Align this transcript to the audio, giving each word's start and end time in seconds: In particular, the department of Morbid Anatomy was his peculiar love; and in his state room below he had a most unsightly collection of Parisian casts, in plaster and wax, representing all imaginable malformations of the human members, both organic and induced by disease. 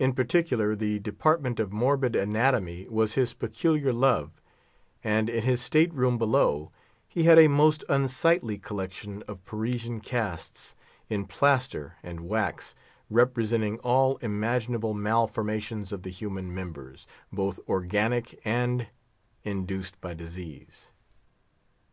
In 0.00 0.14
particular, 0.14 0.74
the 0.74 0.98
department 0.98 1.60
of 1.60 1.72
Morbid 1.72 2.16
Anatomy 2.16 2.88
was 2.88 3.12
his 3.12 3.34
peculiar 3.34 3.92
love; 3.92 4.40
and 5.04 5.30
in 5.30 5.44
his 5.44 5.60
state 5.60 5.94
room 5.94 6.18
below 6.18 6.72
he 7.06 7.22
had 7.22 7.38
a 7.38 7.46
most 7.46 7.84
unsightly 7.88 8.58
collection 8.58 9.22
of 9.28 9.44
Parisian 9.44 10.00
casts, 10.00 10.74
in 11.08 11.24
plaster 11.26 11.94
and 12.02 12.22
wax, 12.28 12.74
representing 13.08 13.78
all 13.78 14.16
imaginable 14.16 14.92
malformations 14.92 15.92
of 15.92 16.02
the 16.02 16.10
human 16.10 16.52
members, 16.52 17.06
both 17.32 17.60
organic 17.68 18.40
and 18.44 18.88
induced 19.44 20.00
by 20.00 20.14
disease. 20.14 20.90